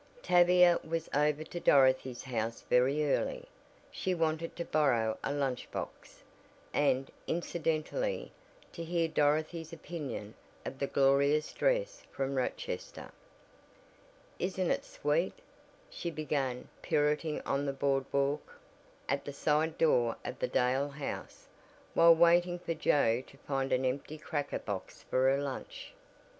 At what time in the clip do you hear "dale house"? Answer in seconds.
20.47-21.47